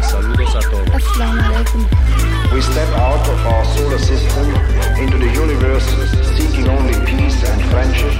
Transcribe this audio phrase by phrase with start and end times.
[0.00, 0.06] We
[2.62, 4.46] step out of our solar system
[4.96, 5.84] into the universe
[6.36, 8.14] seeking only peace and friendship.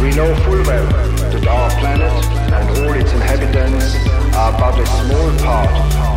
[0.00, 0.86] We know full well
[1.30, 2.10] that our planet
[2.54, 3.96] and all its inhabitants
[4.34, 5.70] are but a small part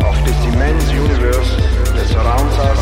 [0.08, 1.50] of this immense universe
[1.92, 2.78] that surrounds us.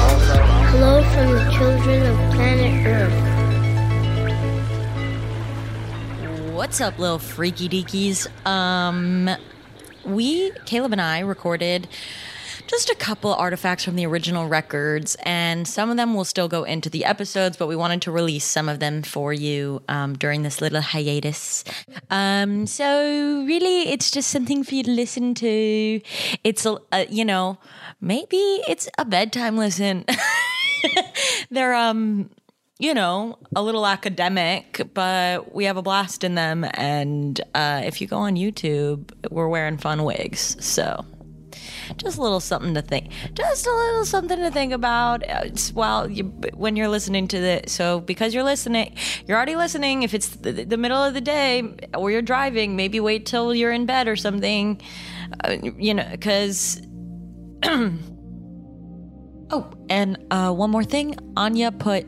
[0.71, 3.13] Hello from the children of planet Earth.
[6.55, 8.29] What's up, little freaky deakies?
[8.47, 9.29] Um,
[10.09, 11.89] we, Caleb and I, recorded
[12.67, 16.65] just a couple artifacts from the original records, and some of them will still go
[16.65, 20.43] into the episodes, but we wanted to release some of them for you um, during
[20.43, 21.65] this little hiatus.
[22.11, 26.01] Um, so, really, it's just something for you to listen to.
[26.45, 27.59] It's, a, a you know,
[28.01, 30.05] maybe it's a bedtime listen.
[31.51, 32.31] They're, um,
[32.79, 36.65] you know, a little academic, but we have a blast in them.
[36.75, 40.57] And uh, if you go on YouTube, we're wearing fun wigs.
[40.65, 41.05] So
[41.97, 45.25] just a little something to think, just a little something to think about
[45.75, 47.73] while you, when you're listening to this.
[47.73, 48.95] So because you're listening,
[49.27, 50.05] you're already listening.
[50.05, 53.73] If it's the, the middle of the day or you're driving, maybe wait till you're
[53.73, 54.81] in bed or something.
[55.45, 56.81] Uh, you know, because.
[57.65, 57.99] oh,
[59.91, 62.07] and uh, one more thing, Anya put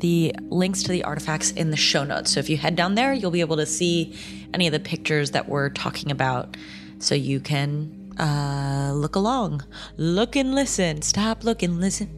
[0.00, 2.32] the links to the artifacts in the show notes.
[2.32, 4.14] So if you head down there, you'll be able to see
[4.52, 6.56] any of the pictures that we're talking about
[6.98, 9.62] so you can uh, look along.
[9.96, 11.02] Look and listen.
[11.02, 12.08] Stop, look and listen.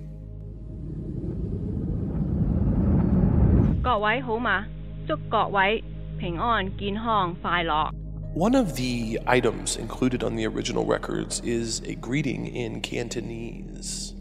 [3.83, 4.67] 各位好嘛，
[5.07, 5.85] 祝各位
[6.19, 7.93] 平安、健康、快乐。
[8.35, 14.13] One of the items included on the original records is a greeting in Cantonese.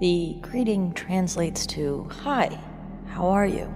[0.00, 2.58] The greeting translates to Hi,
[3.19, 3.67] how are you?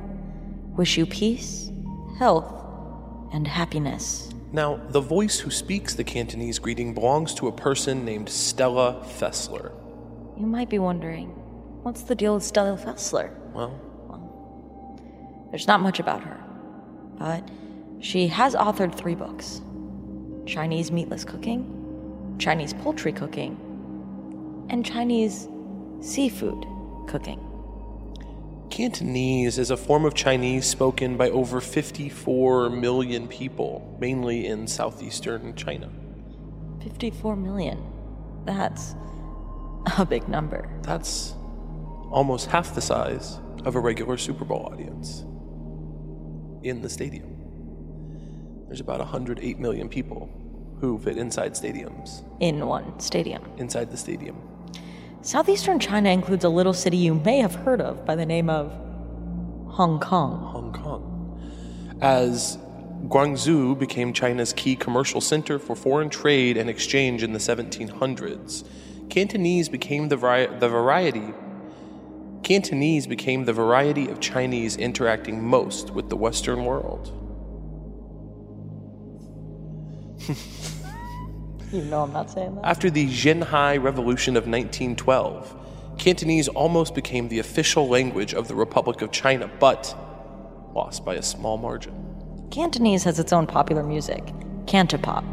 [0.78, 1.70] Wish you peace,
[2.18, 2.50] health,
[3.34, 4.30] and happiness.
[4.54, 9.74] Now, the voice who speaks the Cantonese greeting belongs to a person named Stella Fessler.
[10.40, 11.28] You might be wondering,
[11.84, 13.36] what's the deal with Stella Fessler?
[13.52, 13.78] Well,
[15.52, 16.42] There's not much about her,
[17.20, 17.46] but
[18.00, 19.62] she has authored three books
[20.46, 23.58] Chinese meatless cooking, Chinese poultry cooking,
[24.70, 25.50] and Chinese
[26.00, 26.66] seafood
[27.08, 27.42] cooking.
[28.74, 35.54] Cantonese is a form of Chinese spoken by over 54 million people, mainly in southeastern
[35.54, 35.92] China.
[36.82, 37.78] 54 million.
[38.46, 38.96] That's
[40.00, 40.68] a big number.
[40.82, 41.36] That's
[42.10, 45.24] almost half the size of a regular Super Bowl audience
[46.64, 47.30] in the stadium.
[48.66, 50.32] There's about 108 million people
[50.80, 53.44] who fit inside stadiums, In one stadium.
[53.58, 54.36] inside the stadium.
[55.24, 58.74] Southeastern China includes a little city you may have heard of by the name of
[59.70, 60.52] Hong Kong.
[60.52, 61.98] Hong Kong.
[62.02, 62.58] As
[63.08, 68.68] Guangzhou became China's key commercial center for foreign trade and exchange in the 1700s,
[69.10, 71.34] Cantonese became the, vari- the variety.
[72.44, 77.14] Cantonese became the variety of Chinese interacting most with the Western world.
[81.74, 82.66] You know I'm not saying that.
[82.66, 85.56] After the Xinhai Revolution of 1912,
[85.98, 89.96] Cantonese almost became the official language of the Republic of China, but
[90.76, 92.48] lost by a small margin.
[92.52, 94.24] Cantonese has its own popular music,
[94.66, 95.24] Cantopop,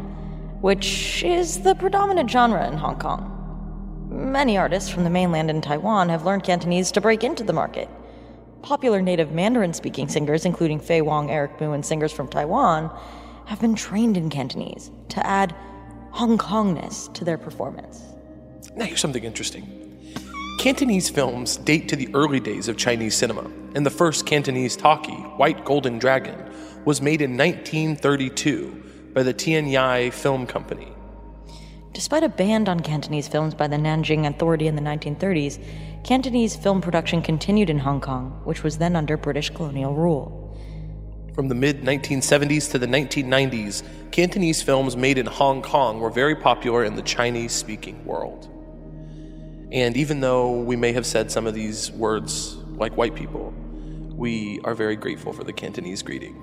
[0.61, 3.27] which is the predominant genre in Hong Kong.
[4.09, 7.87] Many artists from the mainland and Taiwan have learned Cantonese to break into the market.
[8.63, 12.89] Popular native Mandarin speaking singers, including Faye Wong, Eric Moo, and singers from Taiwan,
[13.45, 15.53] have been trained in Cantonese to add
[16.11, 18.03] Hong Kongness to their performance.
[18.75, 19.77] Now, here's something interesting.
[20.59, 25.13] Cantonese films date to the early days of Chinese cinema, and the first Cantonese talkie,
[25.13, 26.35] White Golden Dragon,
[26.85, 30.91] was made in 1932 by the Tianyi Film Company.
[31.93, 35.63] Despite a ban on Cantonese films by the Nanjing Authority in the 1930s,
[36.03, 40.40] Cantonese film production continued in Hong Kong, which was then under British colonial rule.
[41.33, 46.35] From the mid 1970s to the 1990s, Cantonese films made in Hong Kong were very
[46.35, 48.49] popular in the Chinese speaking world.
[49.71, 53.53] And even though we may have said some of these words like white people,
[54.13, 56.35] we are very grateful for the Cantonese greeting.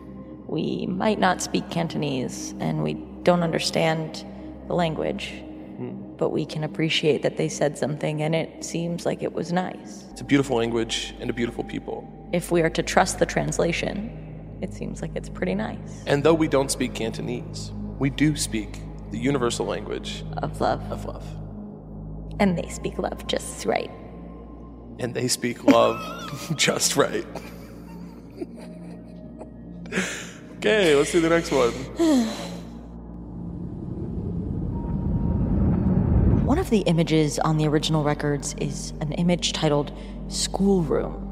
[0.47, 2.95] We might not speak Cantonese, and we
[3.25, 4.25] don't understand
[4.69, 5.35] the language,
[5.77, 6.17] hmm.
[6.17, 10.07] but we can appreciate that they said something and it seems like it was nice.
[10.11, 12.11] It's a beautiful language and a beautiful people.
[12.33, 14.18] If we are to trust the translation,
[14.61, 16.03] it seems like it's pretty nice.
[16.07, 20.83] And though we don't speak Cantonese, we do speak the universal language Of love.
[20.93, 21.25] of love.
[22.41, 23.91] And they speak love just right.
[24.99, 27.27] And they speak love just right.
[30.59, 31.73] okay, let's do the next one.
[36.45, 39.93] One of the images on the original records is an image titled
[40.29, 41.28] Schoolroom.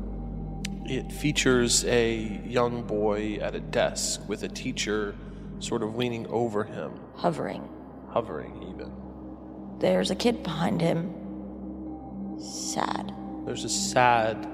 [0.89, 5.17] It features a young boy at a desk with a teacher
[5.59, 7.69] sort of leaning over him, hovering.
[8.09, 8.93] hovering even.
[9.81, 11.13] There's a kid behind him,
[12.39, 13.13] sad.
[13.45, 14.49] There's a sad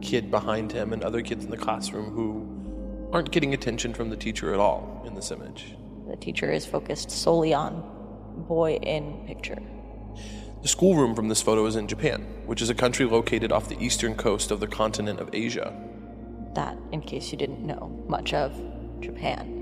[0.00, 4.16] kid behind him and other kids in the classroom who aren't getting attention from the
[4.16, 5.74] teacher at all in this image.
[6.08, 7.82] The teacher is focused solely on
[8.48, 9.58] boy in picture.
[10.62, 13.82] The schoolroom from this photo is in Japan, which is a country located off the
[13.82, 15.72] eastern coast of the continent of Asia.
[16.54, 18.52] That, in case you didn't know much of
[19.00, 19.56] Japan.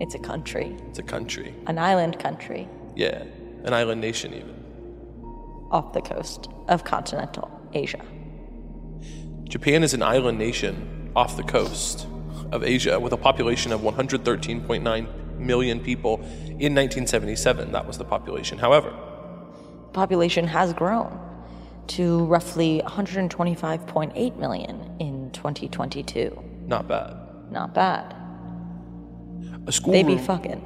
[0.00, 1.54] It's a country, It's a country.
[1.66, 3.24] an island country Yeah,
[3.64, 4.54] an island nation, even.
[5.70, 8.00] off the coast of continental Asia.
[9.44, 12.06] Japan is an island nation off the coast
[12.52, 15.08] of Asia with a population of 113.9
[15.38, 16.14] million people
[16.58, 17.72] in 1977.
[17.72, 18.58] That was the population.
[18.58, 21.18] However, the Population has grown
[21.88, 26.42] to roughly 125.8 million in 2022.
[26.66, 27.16] not bad.
[27.50, 28.14] Not bad.
[29.66, 30.06] A schoolroom.
[30.06, 30.60] They be fucking.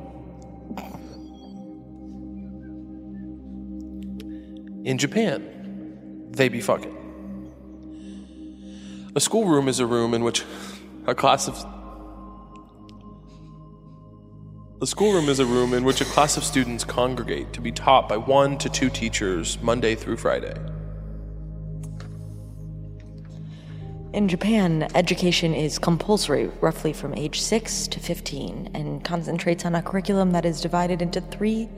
[4.84, 6.96] In Japan, they be fucking.
[9.14, 10.44] A schoolroom is a room in which
[11.06, 11.64] a class of
[14.82, 18.08] a schoolroom is a room in which a class of students congregate to be taught
[18.08, 20.54] by one to two teachers Monday through Friday.
[24.14, 29.82] In Japan, education is compulsory roughly from age 6 to 15 and concentrates on a
[29.82, 31.68] curriculum that is divided into three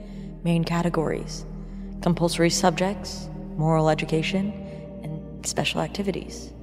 [0.43, 1.45] main categories
[2.01, 4.51] compulsory subjects, moral education,
[5.03, 6.53] and special activities.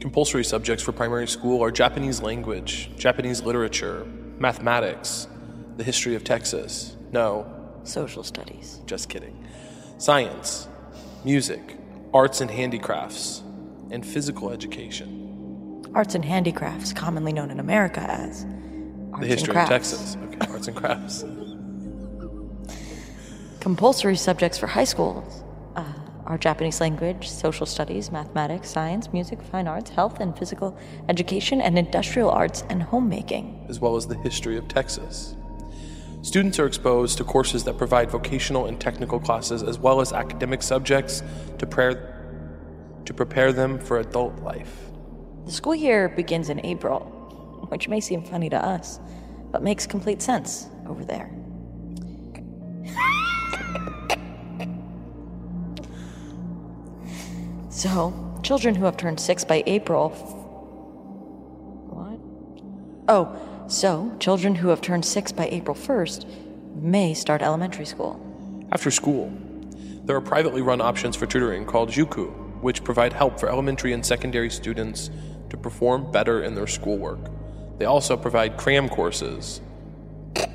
[0.00, 4.06] Compulsory subjects for primary school are Japanese language, Japanese literature,
[4.38, 5.28] mathematics,
[5.76, 6.96] the history of Texas.
[7.12, 7.46] No,
[7.84, 8.80] Social studies.
[8.86, 9.44] just kidding.
[9.98, 10.68] Science,
[11.24, 11.76] music,
[12.14, 13.42] arts and handicrafts,
[13.90, 15.84] and physical education.
[15.94, 18.44] Arts and handicrafts, commonly known in America as
[19.12, 19.68] arts The history of.
[19.68, 20.16] Texas.
[20.24, 21.24] Okay, arts and crafts.
[23.60, 25.44] Compulsory subjects for high schools
[25.76, 25.84] uh,
[26.26, 30.76] are Japanese language, social studies, mathematics, science, music, fine arts, health and physical
[31.08, 33.64] education, and industrial arts and homemaking.
[33.68, 35.36] as well as the history of Texas.
[36.22, 40.62] Students are exposed to courses that provide vocational and technical classes as well as academic
[40.62, 41.20] subjects
[41.58, 44.72] to, prepare to prepare them for adult life.
[45.46, 47.00] The school year begins in April,
[47.70, 49.00] which may seem funny to us,
[49.50, 51.28] but makes complete sense over there.
[57.68, 60.10] So, children who have turned six by April.
[61.90, 62.20] What?
[63.08, 63.36] Oh,
[63.68, 66.26] so children who have turned six by April 1st
[66.76, 68.18] may start elementary school.
[68.72, 69.32] After school,
[70.04, 74.04] there are privately run options for tutoring called Juku, which provide help for elementary and
[74.04, 75.10] secondary students
[75.50, 77.20] to perform better in their schoolwork.
[77.78, 79.60] They also provide cram courses.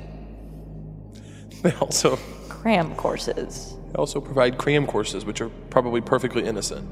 [1.62, 2.16] They also
[2.48, 3.74] Cram courses.
[3.88, 6.88] they also provide cram courses, which are probably perfectly innocent.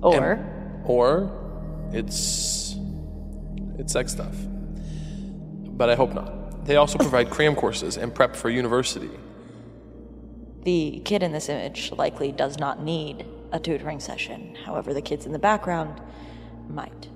[0.00, 0.38] Or
[0.84, 1.30] or
[1.92, 2.76] it's
[3.78, 4.36] it's sex stuff.
[5.82, 6.64] But I hope not.
[6.64, 9.10] They also provide cram courses and prep for university.
[10.62, 14.54] The kid in this image likely does not need a tutoring session.
[14.64, 16.00] However, the kids in the background
[16.68, 17.08] might,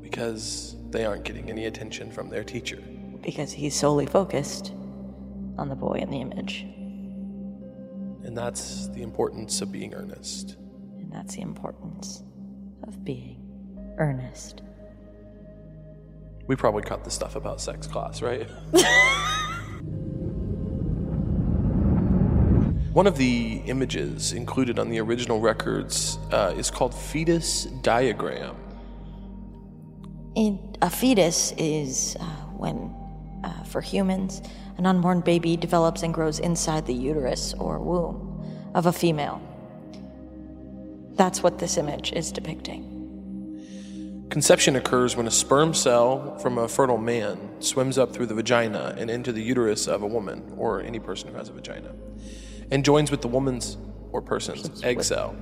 [0.00, 2.80] because they aren't getting any attention from their teacher.
[3.20, 4.74] because he's solely focused
[5.58, 6.62] on the boy in the image.
[8.22, 10.54] And that's the importance of being earnest.
[11.00, 12.22] And that's the importance
[12.84, 13.42] of being
[13.98, 14.62] earnest.
[16.48, 18.48] We probably cut the stuff about sex class, right?
[22.94, 28.56] One of the images included on the original records uh, is called fetus diagram.
[30.34, 32.24] In, a fetus is uh,
[32.56, 32.94] when,
[33.44, 34.40] uh, for humans,
[34.78, 38.42] an unborn baby develops and grows inside the uterus or womb
[38.74, 39.42] of a female.
[41.12, 42.97] That's what this image is depicting.
[44.30, 48.94] Conception occurs when a sperm cell from a fertile man swims up through the vagina
[48.98, 51.94] and into the uterus of a woman or any person who has a vagina
[52.70, 53.78] and joins with the woman's
[54.12, 55.34] or person's egg cell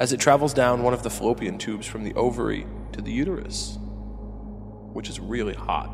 [0.00, 3.78] as it travels down one of the fallopian tubes from the ovary to the uterus,
[4.92, 5.90] which is really hot.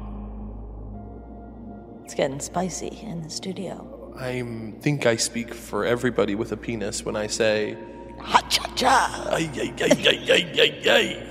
[2.05, 4.15] It's getting spicy in the studio.
[4.19, 4.43] I
[4.81, 7.77] think I speak for everybody with a penis when I say,
[8.21, 9.29] Ha cha cha!
[9.31, 11.27] ay, ay, ay, ay, ay, ay, ay.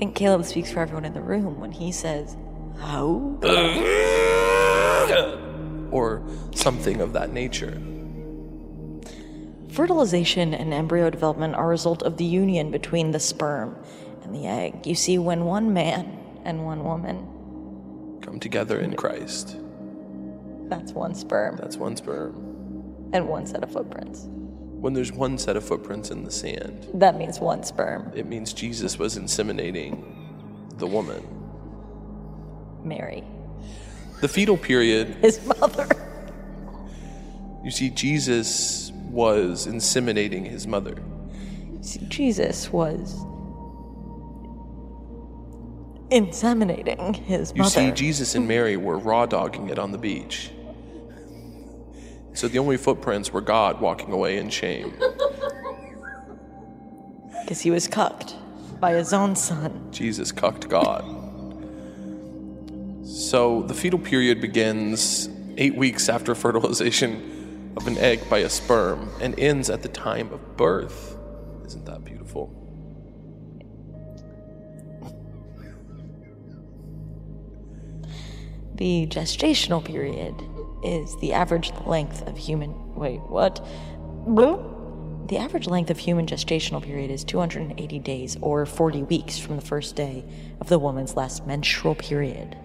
[0.00, 2.34] I think Caleb speaks for everyone in the room when he says,
[2.78, 3.36] "How?"
[5.92, 6.22] or
[6.54, 7.78] something of that nature.
[9.68, 13.76] Fertilization and embryo development are a result of the union between the sperm
[14.22, 14.86] and the egg.
[14.86, 19.58] You see, when one man and one woman, Come together in Christ.
[20.70, 22.32] that's one sperm That's one sperm.
[23.12, 24.26] and one set of footprints.
[24.80, 28.10] When there's one set of footprints in the sand, That means one sperm.
[28.14, 30.02] it means Jesus was inseminating
[30.78, 31.22] the woman.
[32.82, 33.22] Mary,
[34.22, 35.86] The fetal period, his mother.
[37.62, 40.94] you see, Jesus was inseminating his mother.
[41.72, 43.14] You see, Jesus was
[46.10, 47.82] inseminating his mother.
[47.82, 50.50] You see, Jesus and Mary were raw dogging it on the beach.
[52.32, 54.94] So the only footprints were God walking away in shame.
[57.42, 58.36] Because he was cucked
[58.78, 59.88] by his own son.
[59.90, 61.04] Jesus cucked God.
[63.02, 69.10] So the fetal period begins eight weeks after fertilization of an egg by a sperm
[69.20, 71.16] and ends at the time of birth.
[71.66, 72.56] Isn't that beautiful?
[78.76, 80.34] The gestational period
[80.82, 82.94] is the average length of human.
[82.94, 83.64] Wait, what?
[84.26, 85.28] Bloop.
[85.28, 89.62] The average length of human gestational period is 280 days or 40 weeks from the
[89.62, 90.24] first day
[90.60, 92.56] of the woman's last menstrual period.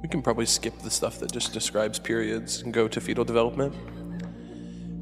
[0.00, 3.74] We can probably skip the stuff that just describes periods and go to fetal development.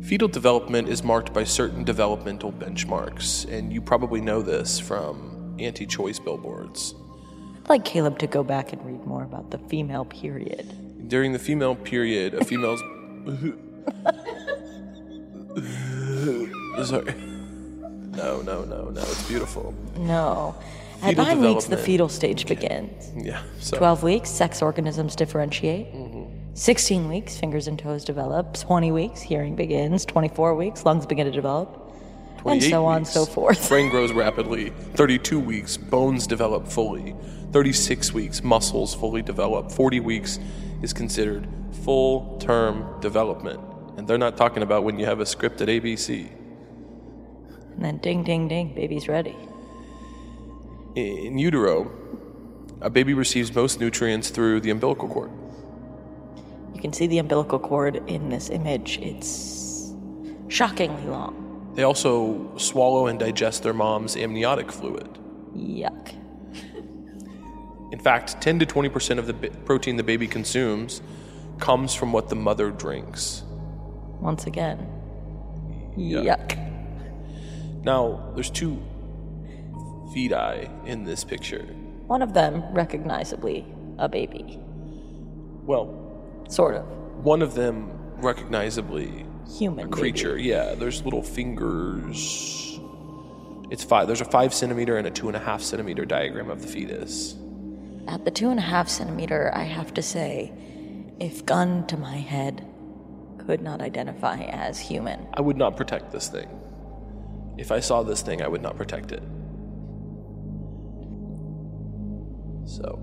[0.02, 5.85] Fetal development is marked by certain developmental benchmarks, and you probably know this from anti
[5.85, 6.95] choice billboards.
[7.64, 10.88] I'd like Caleb to go back and read more about the female period.
[11.07, 12.81] During the female period, a female's.
[16.88, 17.14] Sorry.
[18.19, 19.00] No, no, no, no.
[19.00, 19.73] It's beautiful.
[19.97, 20.57] No.
[21.02, 23.12] At Fetal nine weeks, the fetal stage begins.
[23.17, 23.40] Yeah.
[23.61, 25.95] So 12 weeks, sex organisms differentiate.
[25.95, 26.35] Mm-hmm.
[26.55, 28.55] 16 weeks, fingers and toes develop.
[28.55, 30.05] 20 weeks, hearing begins.
[30.05, 31.69] 24 weeks, lungs begin to develop.
[32.31, 33.69] And 28 so on and weeks, so forth.
[33.69, 34.71] Brain grows rapidly.
[34.95, 37.14] 32 weeks, bones develop fully.
[37.52, 39.71] 36 weeks, muscles fully develop.
[39.71, 40.40] 40 weeks
[40.82, 41.47] is considered
[41.85, 43.61] full term development.
[43.97, 46.30] And they're not talking about when you have a script at ABC.
[47.75, 49.37] And then ding, ding, ding, baby's ready.
[50.94, 51.90] In utero,
[52.80, 55.30] a baby receives most nutrients through the umbilical cord.
[56.75, 58.99] You can see the umbilical cord in this image.
[58.99, 59.92] It's
[60.49, 61.73] shockingly long.
[61.75, 65.18] They also swallow and digest their mom's amniotic fluid.
[65.56, 66.14] Yuck.
[67.92, 71.00] In fact, 10 to 20% of the protein the baby consumes
[71.59, 73.42] comes from what the mother drinks.
[74.21, 74.87] Once again.
[75.97, 76.57] Yuck.
[77.85, 78.83] Now, there's two
[80.14, 81.62] feti in this picture.
[82.07, 83.64] One of them, recognizably,
[83.99, 84.59] a baby.
[85.64, 86.85] Well, Sort of.
[87.25, 89.26] one of them recognizably
[89.59, 89.87] Human.
[89.87, 90.00] a baby.
[90.00, 90.38] creature.
[90.38, 92.78] Yeah, there's little fingers.
[93.71, 94.07] It's five.
[94.07, 97.35] There's a five centimeter and a two and a half centimeter diagram of the fetus.
[98.09, 100.50] At the two and a half centimeter, I have to say,
[101.21, 102.67] if gun to my head,
[103.37, 105.27] could not identify as human.
[105.35, 106.49] I would not protect this thing.
[107.59, 109.23] If I saw this thing, I would not protect it.
[112.65, 112.99] So,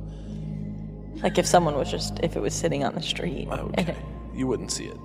[1.22, 3.48] Like if someone was just, if it was sitting on the street.
[3.80, 3.96] okay,
[4.36, 4.98] you wouldn't see it.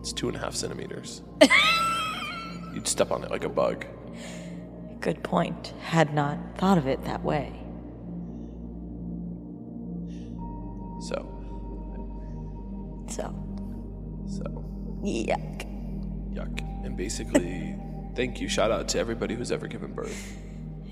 [0.00, 1.22] It's two and a half centimeters.
[2.74, 3.84] You'd step on it like a bug.
[5.00, 5.72] Good point.
[5.80, 7.52] Had not thought of it that way.
[11.00, 11.16] So,
[13.08, 13.34] So,
[14.28, 14.44] so,
[15.02, 15.66] yuck.
[16.32, 16.84] yuck.
[16.84, 17.74] And basically,
[18.14, 18.48] thank you.
[18.48, 20.36] Shout out to everybody who's ever given birth,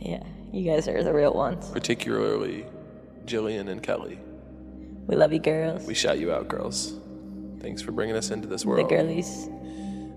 [0.01, 0.23] Yeah,
[0.53, 1.69] you guys are the real ones.
[1.71, 2.65] particularly
[3.27, 4.19] Jillian and Kelly.
[5.07, 5.87] We love you, girls.
[5.87, 6.95] We shout you out, girls.
[7.61, 8.89] Thanks for bringing us into this world.
[8.89, 9.49] the girlies.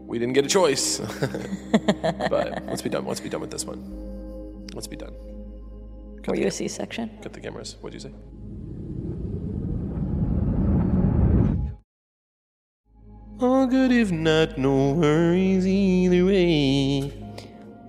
[0.06, 1.00] We didn't get a choice.
[2.30, 3.06] but let's be done.
[3.06, 4.68] Let's be done with this one.
[4.74, 5.14] Let's be done.
[6.28, 7.10] Were you a C-section?
[7.24, 7.78] Cut the cameras.
[7.82, 8.16] What'd you say?
[13.72, 17.14] Good if not, no worries either way.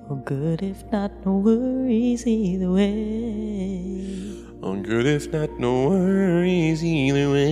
[0.09, 4.45] Oh, good if not, no worries either way.
[4.63, 7.43] Oh, good if not, no worries either way.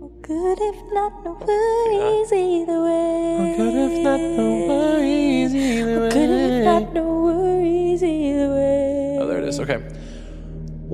[0.00, 3.36] Oh, good if not, no worries either way.
[3.38, 6.08] Oh, good if not, no worries either way.
[6.08, 9.18] Good if not, no worries either way.
[9.20, 9.60] Oh, there it is.
[9.60, 9.82] Okay.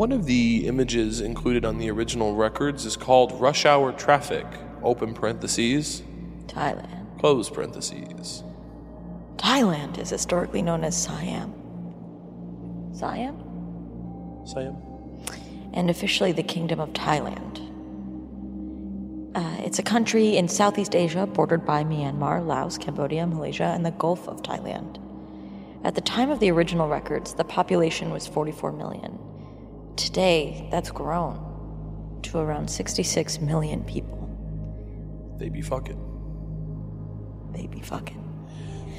[0.02, 4.44] One of the images included on the original records is called Rush Hour Traffic,
[4.82, 6.02] open parentheses,
[6.48, 7.20] Thailand.
[7.20, 8.42] close parentheses.
[9.36, 11.54] Thailand is historically known as Siam.
[12.92, 13.36] Siam?
[14.44, 14.76] Siam.
[15.72, 17.60] And officially the Kingdom of Thailand.
[19.36, 23.92] Uh, it's a country in Southeast Asia bordered by Myanmar, Laos, Cambodia, Malaysia, and the
[23.92, 24.98] Gulf of Thailand.
[25.84, 29.16] At the time of the original records, the population was 44 million.
[29.96, 34.18] Today, that's grown to around 66 million people.
[35.38, 36.08] They be fucking.
[37.52, 38.18] They be fucking.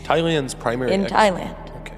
[0.03, 0.93] Thailand's primary.
[0.93, 1.95] In ex- Thailand, Okay.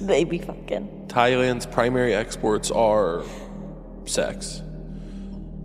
[0.06, 1.06] they be fucking.
[1.08, 3.22] Thailand's primary exports are
[4.04, 4.62] sex,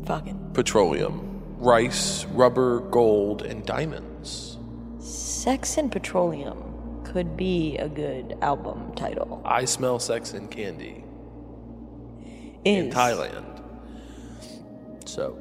[0.06, 0.52] Fucking.
[0.54, 4.58] petroleum, rice, rubber, gold, and diamonds.
[5.00, 6.63] Sex and Petroleum
[7.14, 9.40] could be a good album title.
[9.46, 11.04] I smell sex and candy
[12.66, 13.62] in Thailand.
[15.06, 15.38] So,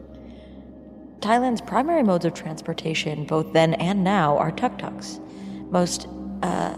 [1.20, 5.18] Thailand's primary modes of transportation, both then and now, are tuk tuks.
[5.70, 6.08] Most,
[6.42, 6.76] uh,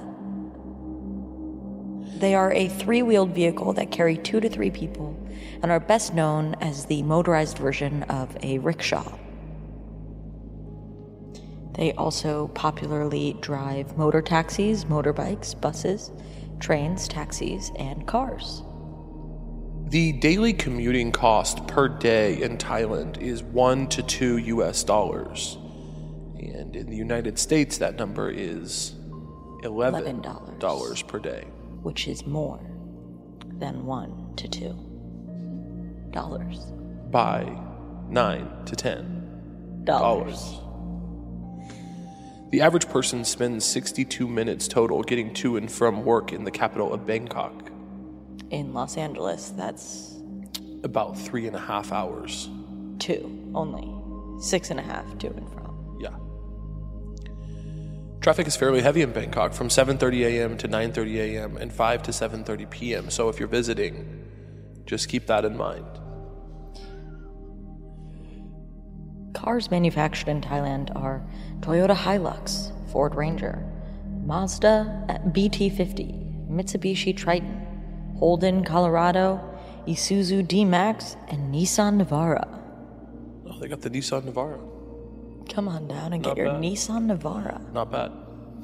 [2.20, 5.18] they are a three wheeled vehicle that carry two to three people
[5.60, 9.18] and are best known as the motorized version of a rickshaw.
[11.74, 16.10] They also popularly drive motor taxis, motorbikes, buses,
[16.60, 18.62] trains, taxis, and cars.
[19.90, 25.58] the daily commuting cost per day in Thailand is 1 to 2 US dollars.
[26.38, 28.94] And in the United States, that number is
[29.62, 30.58] $11 11.
[30.58, 31.44] dollars per day.
[31.82, 32.60] which is more
[33.58, 34.74] than one to two
[36.10, 36.58] dollars.
[37.10, 37.44] By
[38.08, 40.40] 9 to 10 Dollars.
[40.40, 40.60] dollars.
[42.54, 46.94] The average person spends 62 minutes total getting to and from work in the capital
[46.94, 47.72] of Bangkok.
[48.50, 50.20] In Los Angeles, that's
[50.84, 52.48] About three and a half hours.
[53.00, 53.90] two only.
[54.40, 55.98] Six and a half to and from.
[56.00, 56.16] Yeah.
[58.20, 60.56] Traffic is fairly heavy in Bangkok from 7:30 a.m.
[60.58, 61.56] to 9:30 a.m.
[61.56, 63.10] and 5 to 7:30 p.m.
[63.10, 64.28] So if you're visiting,
[64.86, 65.84] just keep that in mind.
[69.44, 71.22] Cars manufactured in Thailand are
[71.60, 73.62] Toyota Hilux, Ford Ranger,
[74.24, 79.38] Mazda uh, BT50, Mitsubishi Triton, Holden Colorado,
[79.86, 82.58] Isuzu D-Max, and Nissan Navara.
[83.46, 84.58] Oh, they got the Nissan Navara.
[85.52, 86.62] Come on down and get your bad.
[86.62, 87.70] Nissan Navara.
[87.74, 88.12] Not bad.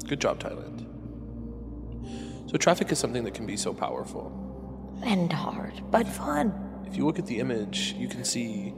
[0.07, 0.87] Good job, Thailand.
[2.49, 4.31] So traffic is something that can be so powerful.
[5.03, 6.51] And hard, but fun.
[6.87, 8.73] If you look at the image, you can see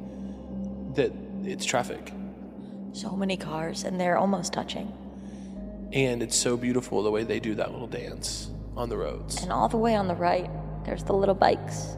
[0.95, 1.13] that
[1.45, 2.11] it's traffic.
[2.93, 4.91] So many cars, and they're almost touching.
[5.91, 9.41] And it's so beautiful the way they do that little dance on the roads.
[9.43, 10.49] And all the way on the right,
[10.85, 11.97] there's the little bikes.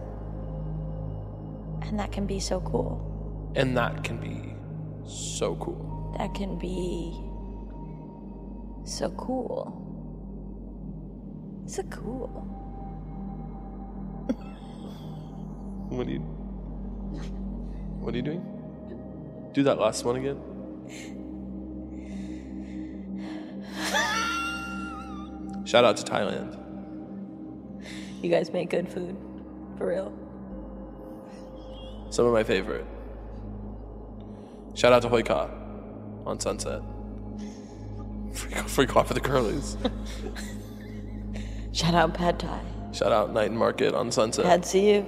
[1.82, 3.54] And that can be so cool.
[3.56, 4.54] And that can be
[5.08, 6.16] so cool.
[6.18, 7.14] That can be
[8.86, 9.82] so cool.
[11.68, 12.28] So cool.
[15.90, 18.55] What are you What are you doing?
[19.56, 20.38] Do that last one again.
[25.66, 26.60] Shout out to Thailand.
[28.22, 29.16] You guys make good food.
[29.78, 30.12] For real.
[32.10, 32.86] Some of my favorite.
[34.74, 35.50] Shout out to Hoi Ka
[36.26, 36.82] on Sunset.
[38.68, 39.78] Freak, off for the curlies.
[41.72, 42.60] Shout out Pad Thai.
[42.92, 44.44] Shout out Night and Market on Sunset.
[44.44, 45.06] Pad see ew.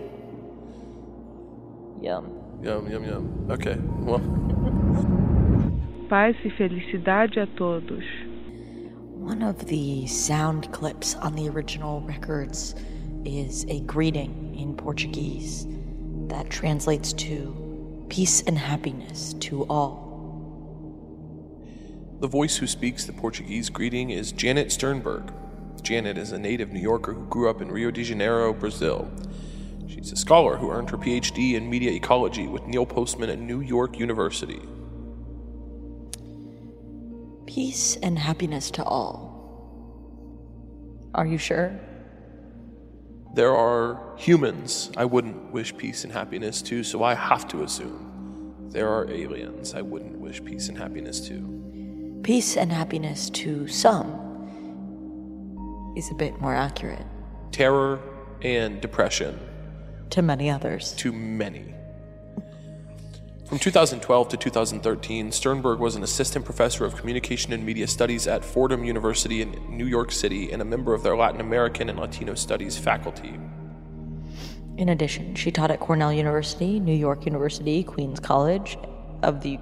[2.01, 2.37] Yum.
[2.62, 3.48] Yum, yum, yum.
[3.52, 4.20] Okay, well,
[6.10, 8.04] Paz e felicidade a todos.
[9.13, 12.76] One of the sound clips on the original records
[13.26, 15.67] is a greeting in Portuguese
[16.30, 20.06] that translates to peace and happiness to all.
[22.20, 25.32] the voice who speaks the Portuguese greeting is Janet Sternberg.
[25.84, 29.12] Janet is a native New Yorker who grew up in Rio de Janeiro, Brazil.
[29.88, 33.62] She's a scholar who earned her PhD in media ecology with Neil Postman at New
[33.62, 34.62] York University.
[37.45, 39.28] Peace and happiness to all.
[41.15, 41.80] Are you sure?
[43.34, 48.67] There are humans I wouldn't wish peace and happiness to, so I have to assume
[48.69, 52.19] there are aliens I wouldn't wish peace and happiness to.
[52.23, 54.26] Peace and happiness to some
[55.95, 57.06] is a bit more accurate.
[57.52, 58.02] Terror
[58.41, 59.39] and depression
[60.12, 60.93] To many others.
[60.93, 61.74] to many.
[63.48, 68.43] From 2012 to 2013, Sternberg was an assistant professor of communication and media studies at
[68.43, 72.36] Fordham University in New York City and a member of their Latin American and Latino
[72.36, 73.39] studies faculty.
[74.76, 78.78] In addition, she taught at Cornell University, New York University, Queens College
[79.24, 79.58] of the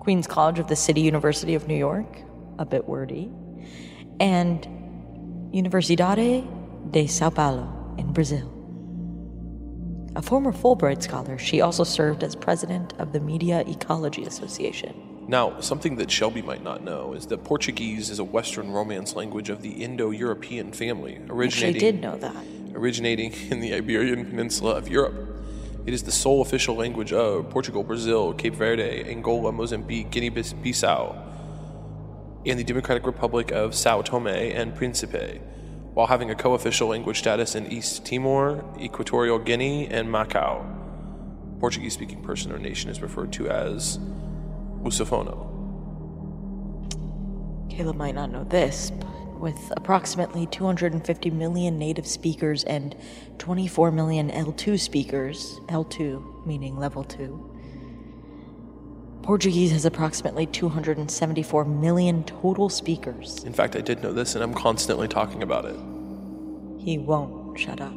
[0.00, 2.18] Queens College of the City University of New York,
[2.58, 3.30] a bit wordy,
[4.20, 4.66] and
[5.54, 6.46] Universidade
[6.92, 8.57] de Sao Paulo in Brazil.
[10.16, 14.94] A former Fulbright scholar, she also served as president of the Media Ecology Association.
[15.28, 19.50] Now, something that Shelby might not know is that Portuguese is a Western Romance language
[19.50, 22.34] of the Indo European family, originating, did know that.
[22.74, 25.14] originating in the Iberian Peninsula of Europe.
[25.84, 31.16] It is the sole official language of Portugal, Brazil, Cape Verde, Angola, Mozambique, Guinea Bissau,
[32.46, 35.40] and the Democratic Republic of Sao Tome and Principe,
[35.98, 40.64] while having a co official language status in East Timor, Equatorial Guinea, and Macau.
[41.58, 43.98] Portuguese speaking person or nation is referred to as
[44.84, 45.50] Lusofono.
[47.68, 52.94] Caleb might not know this, but with approximately 250 million native speakers and
[53.38, 57.47] 24 million L2 speakers, L2 meaning level 2,
[59.28, 63.44] Portuguese has approximately 274 million total speakers.
[63.44, 65.76] In fact, I did know this, and I'm constantly talking about it.
[66.78, 67.92] He won't shut up.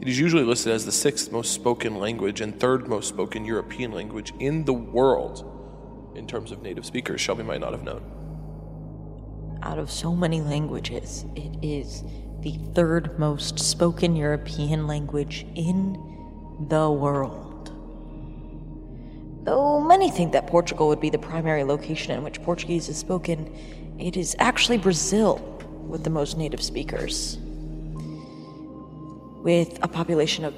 [0.00, 3.92] It is usually listed as the sixth most spoken language and third most spoken European
[3.92, 5.46] language in the world
[6.16, 7.20] in terms of native speakers.
[7.20, 8.02] Shelby might not have known.
[9.62, 12.02] Out of so many languages, it is
[12.40, 15.92] the third most spoken European language in
[16.68, 17.47] the world.
[19.48, 23.50] Though many think that Portugal would be the primary location in which Portuguese is spoken,
[23.98, 25.36] it is actually Brazil
[25.88, 27.38] with the most native speakers.
[29.42, 30.52] With a population of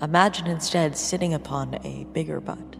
[0.00, 2.76] imagine instead sitting upon a bigger butt.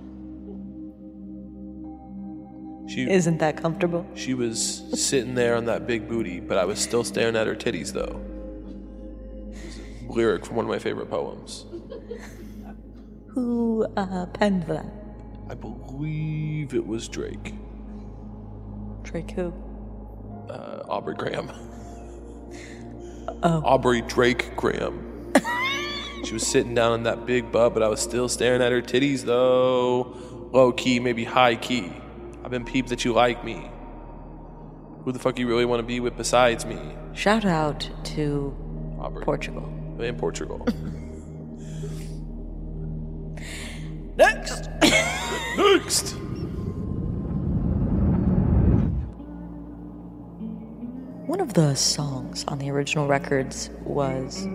[2.88, 4.06] She, Isn't that comfortable?
[4.14, 7.54] she was sitting there on that big booty, but I was still staring at her
[7.54, 8.18] titties, though.
[9.50, 9.78] It was
[10.08, 11.66] a lyric from one of my favorite poems.
[13.28, 14.86] Who uh, penned that?
[15.50, 17.54] I believe it was Drake.
[19.02, 19.52] Drake who?
[20.48, 21.50] Uh, Aubrey Graham.
[23.42, 23.62] Oh.
[23.64, 25.07] Aubrey Drake Graham.
[26.24, 28.82] She was sitting down on that big butt, but I was still staring at her
[28.82, 30.16] titties, though.
[30.52, 31.92] Low key, maybe high key.
[32.44, 33.70] I've been peeped that you like me.
[35.04, 36.78] Who the fuck you really want to be with besides me?
[37.14, 38.54] Shout out to
[38.98, 39.24] Aubrey.
[39.24, 39.72] Portugal.
[39.98, 40.66] In Portugal.
[44.16, 44.68] Next!
[45.56, 46.14] Next!
[51.26, 54.46] One of the songs on the original records was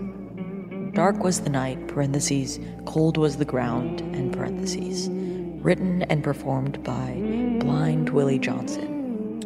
[0.93, 5.09] Dark Was the Night, parentheses, Cold Was the Ground, and parentheses,
[5.63, 7.13] written and performed by
[7.61, 9.39] Blind Willie Johnson.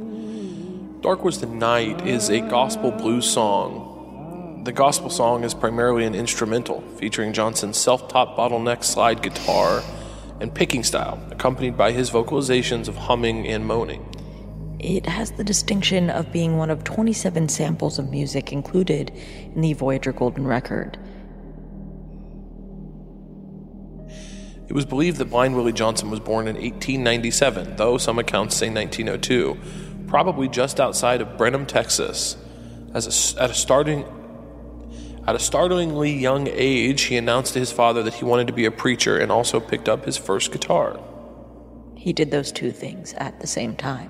[1.00, 4.62] Dark Was the Night is a gospel blues song.
[4.66, 9.82] The gospel song is primarily an instrumental, featuring Johnson's self taught bottleneck slide guitar
[10.42, 14.06] and picking style, accompanied by his vocalizations of humming and moaning.
[14.80, 19.14] It has the distinction of being one of 27 samples of music included
[19.56, 20.98] in the Voyager Golden Record.
[24.68, 28.70] It was believed that Blind Willie Johnson was born in 1897, though some accounts say
[28.70, 29.58] 1902,
[30.08, 32.36] probably just outside of Brenham, Texas.
[32.94, 34.06] As a, at a starting
[35.26, 38.64] at a startlingly young age, he announced to his father that he wanted to be
[38.64, 40.98] a preacher and also picked up his first guitar.
[41.98, 44.10] He did those two things at the same time.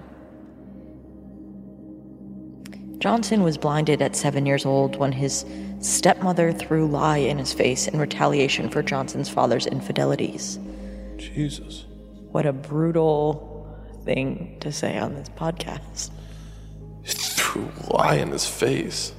[2.99, 5.43] Johnson was blinded at seven years old when his
[5.79, 10.59] stepmother threw lye in his face in retaliation for Johnson's father's infidelities.
[11.17, 11.85] Jesus.
[12.31, 13.53] What a brutal
[14.03, 16.11] thing to say on this podcast
[17.05, 19.13] Threw a lie in his face.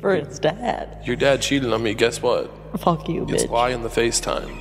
[0.00, 1.00] for his dad.
[1.04, 2.50] Your dad cheated on me, guess what?
[2.78, 3.50] Fuck you, It's bitch.
[3.50, 4.60] lie in the face time.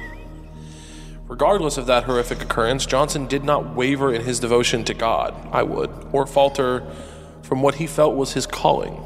[1.28, 5.64] Regardless of that horrific occurrence, Johnson did not waver in his devotion to God, I
[5.64, 6.86] would, or falter
[7.42, 9.02] from what he felt was his calling.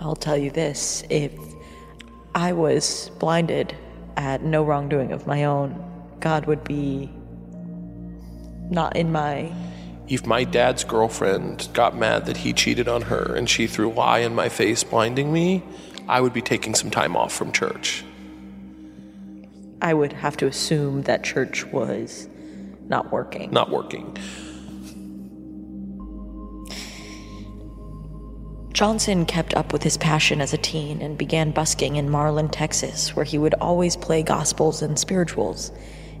[0.00, 1.32] I'll tell you this if
[2.34, 3.74] I was blinded
[4.16, 5.84] at no wrongdoing of my own,
[6.20, 7.10] God would be
[8.70, 9.52] not in my.
[10.08, 14.18] If my dad's girlfriend got mad that he cheated on her and she threw lie
[14.18, 15.62] in my face, blinding me,
[16.08, 18.04] I would be taking some time off from church.
[19.80, 22.28] I would have to assume that church was
[22.88, 23.50] not working.
[23.50, 24.16] Not working.
[28.78, 33.16] Johnson kept up with his passion as a teen and began busking in Marlin, Texas,
[33.16, 35.72] where he would always play gospels and spirituals.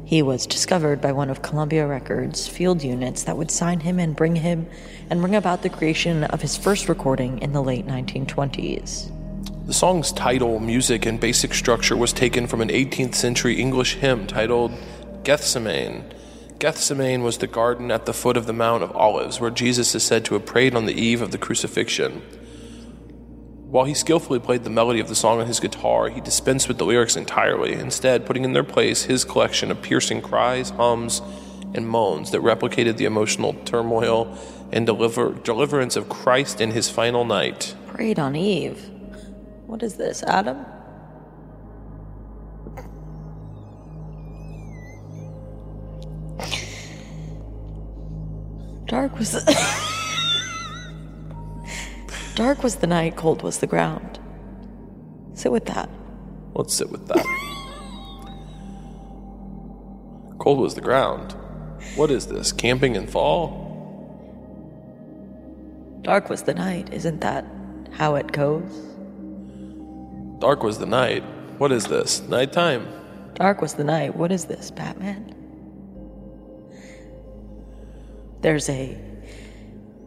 [0.04, 4.16] He was discovered by one of Columbia Records' field units that would sign him and
[4.16, 4.66] bring him
[5.08, 9.08] and bring about the creation of his first recording in the late 1920s.
[9.68, 14.26] The song's title, music, and basic structure was taken from an 18th century English hymn
[14.26, 14.72] titled
[15.22, 16.12] Gethsemane.
[16.58, 20.02] Gethsemane was the garden at the foot of the Mount of Olives, where Jesus is
[20.02, 22.20] said to have prayed on the eve of the crucifixion.
[23.70, 26.78] While he skillfully played the melody of the song on his guitar, he dispensed with
[26.78, 31.20] the lyrics entirely, instead, putting in their place his collection of piercing cries, hums,
[31.74, 34.34] and moans that replicated the emotional turmoil
[34.72, 37.74] and deliver- deliverance of Christ in his final night.
[37.88, 38.88] Prayed on Eve.
[39.66, 40.64] What is this, Adam?
[48.86, 49.32] Dark was
[52.38, 54.20] Dark was the night, cold was the ground.
[55.34, 55.90] Sit with that.
[56.54, 57.26] Let's sit with that.
[60.38, 61.34] Cold was the ground.
[61.96, 62.52] What is this?
[62.52, 63.66] Camping in fall?
[66.02, 67.44] Dark was the night, isn't that
[67.90, 68.72] how it goes?
[70.38, 71.24] Dark was the night.
[71.58, 72.20] What is this?
[72.28, 72.86] Nighttime?
[73.34, 74.14] Dark was the night.
[74.14, 75.34] What is this, Batman?
[78.42, 78.96] There's a.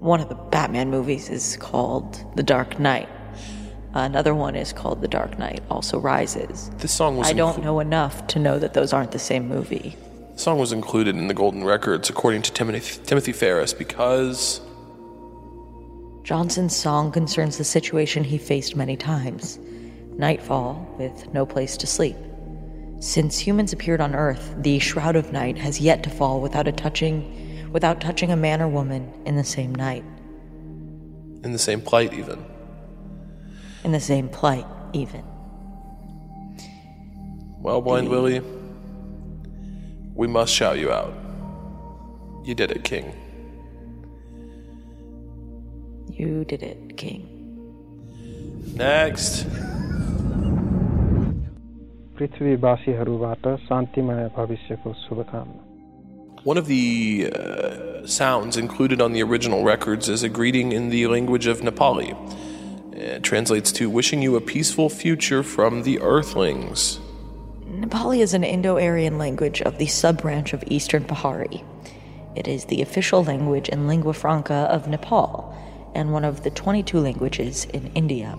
[0.01, 3.07] One of the Batman movies is called The Dark Knight.
[3.93, 6.71] Another one is called The Dark Knight, also Rises.
[6.79, 9.47] This song was I don't inclu- know enough to know that those aren't the same
[9.47, 9.95] movie.
[10.33, 14.59] This song was included in the Golden Records according to Timothy, Timothy Ferris because
[16.23, 19.59] Johnson's song concerns the situation he faced many times
[20.17, 22.17] nightfall with no place to sleep.
[23.01, 26.71] Since humans appeared on Earth, the shroud of night has yet to fall without a
[26.71, 27.40] touching
[27.72, 30.04] without touching a man or woman in the same night,
[31.44, 32.44] in the same plight even.
[33.84, 35.22] in the same plight even.
[37.60, 38.40] Well, Blind Willie,
[40.14, 41.14] we must shout you out.
[42.44, 43.12] You did it, King.
[46.10, 47.22] You did it, King.
[48.74, 49.46] Next.
[52.18, 55.69] पृथ्वीवासीहरूबाट शान्तिमय भविष्यको शुभकामना
[56.43, 61.05] one of the uh, sounds included on the original records is a greeting in the
[61.05, 62.17] language of Nepali.
[62.95, 66.99] It translates to wishing you a peaceful future from the Earthlings.
[67.67, 71.63] Nepali is an Indo Aryan language of the sub branch of Eastern Pahari.
[72.35, 75.55] It is the official language and lingua franca of Nepal
[75.93, 78.35] and one of the 22 languages in India.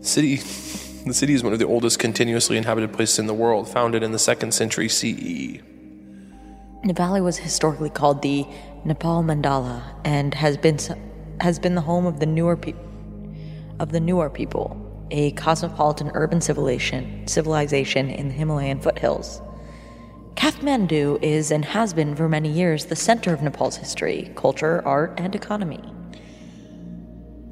[0.03, 0.39] City.
[1.07, 4.11] The city is one of the oldest continuously inhabited places in the world, founded in
[4.11, 4.89] the second century.
[4.89, 5.61] CE.
[6.85, 8.45] Nepali was historically called the
[8.85, 10.79] Nepal Mandala and has been
[11.41, 12.75] has been the home of the Newar
[13.79, 19.41] of the Newar people, a cosmopolitan urban civilization civilization in the Himalayan foothills.
[20.35, 25.15] Kathmandu is and has been for many years the center of Nepal's history, culture, art,
[25.19, 25.81] and economy.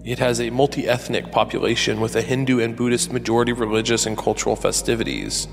[0.04, 4.56] It has a multi ethnic population with a Hindu and Buddhist majority religious and cultural
[4.56, 5.46] festivities.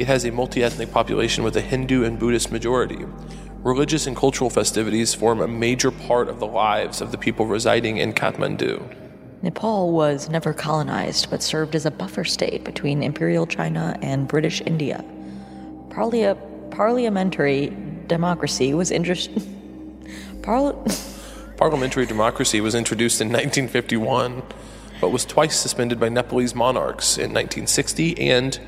[0.00, 3.04] It has a multi ethnic population with a Hindu and Buddhist majority.
[3.62, 7.98] Religious and cultural festivities form a major part of the lives of the people residing
[7.98, 8.82] in Kathmandu.
[9.42, 14.62] Nepal was never colonized but served as a buffer state between Imperial China and British
[14.62, 15.04] India.
[15.90, 16.38] Parlia-
[16.70, 19.30] parliamentary democracy was interest-
[20.40, 24.42] Parli- Parliamentary democracy was introduced in 1951,
[24.98, 28.58] but was twice suspended by Nepalese monarchs in 1960 and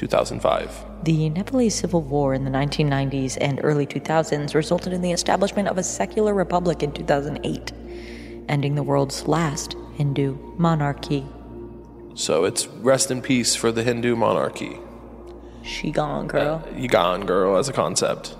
[0.00, 1.04] 2005.
[1.04, 5.76] The Nepalese Civil War in the 1990s and early 2000s resulted in the establishment of
[5.76, 7.72] a secular republic in 2008,
[8.48, 11.26] ending the world's last Hindu monarchy.
[12.14, 14.78] So it's rest in peace for the Hindu monarchy.
[15.62, 16.64] She gone, girl.
[16.66, 18.34] Uh, you gone, girl, as a concept.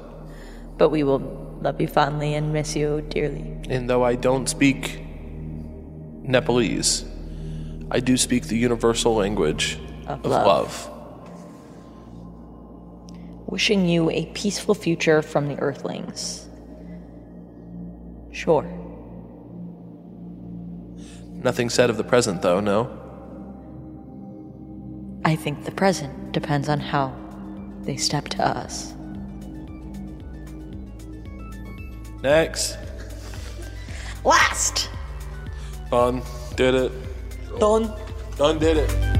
[0.78, 1.18] But we will
[1.60, 3.44] love you fondly and miss you dearly.
[3.68, 5.02] And though I don't speak
[6.22, 7.04] Nepalese,
[7.90, 10.46] I do speak the universal language Of of love.
[10.46, 10.89] love.
[13.50, 16.48] Wishing you a peaceful future from the Earthlings.
[18.30, 18.62] Sure.
[21.42, 22.88] Nothing said of the present, though, no?
[25.24, 27.12] I think the present depends on how
[27.82, 28.94] they step to us.
[32.22, 32.78] Next.
[34.24, 34.90] Last!
[35.90, 36.22] Done.
[36.54, 36.92] Did it.
[37.58, 37.92] Done.
[38.36, 39.19] Done did it.